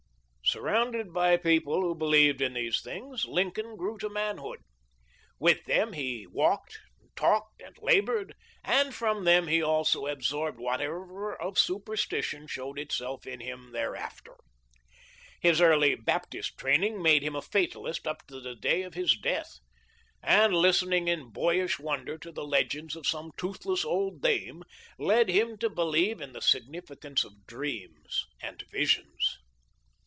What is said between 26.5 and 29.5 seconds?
nificance of dreams and visions.